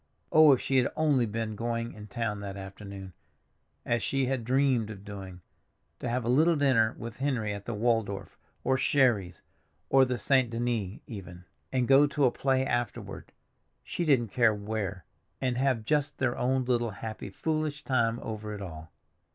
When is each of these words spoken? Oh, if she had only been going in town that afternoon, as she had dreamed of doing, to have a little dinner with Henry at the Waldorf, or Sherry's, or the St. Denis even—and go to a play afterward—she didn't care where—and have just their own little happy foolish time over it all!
Oh, 0.31 0.51
if 0.51 0.59
she 0.59 0.77
had 0.77 0.91
only 0.95 1.27
been 1.27 1.55
going 1.55 1.93
in 1.93 2.07
town 2.07 2.39
that 2.39 2.57
afternoon, 2.57 3.13
as 3.85 4.01
she 4.01 4.25
had 4.25 4.43
dreamed 4.43 4.89
of 4.89 5.05
doing, 5.05 5.41
to 5.99 6.09
have 6.09 6.25
a 6.25 6.27
little 6.27 6.55
dinner 6.55 6.95
with 6.97 7.19
Henry 7.19 7.53
at 7.53 7.65
the 7.65 7.75
Waldorf, 7.75 8.35
or 8.63 8.79
Sherry's, 8.79 9.43
or 9.91 10.03
the 10.03 10.17
St. 10.17 10.49
Denis 10.49 11.01
even—and 11.05 11.87
go 11.87 12.07
to 12.07 12.25
a 12.25 12.31
play 12.31 12.65
afterward—she 12.65 14.03
didn't 14.03 14.29
care 14.29 14.55
where—and 14.55 15.57
have 15.57 15.85
just 15.85 16.17
their 16.17 16.35
own 16.35 16.65
little 16.65 16.89
happy 16.89 17.29
foolish 17.29 17.83
time 17.83 18.19
over 18.23 18.55
it 18.55 18.61
all! 18.63 18.91